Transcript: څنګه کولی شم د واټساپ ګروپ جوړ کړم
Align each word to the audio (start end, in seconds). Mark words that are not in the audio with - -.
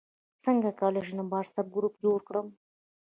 څنګه 0.43 0.69
کولی 0.79 1.01
شم 1.07 1.17
د 1.19 1.21
واټساپ 1.31 1.67
ګروپ 1.75 1.93
جوړ 2.03 2.19
کړم 2.27 2.47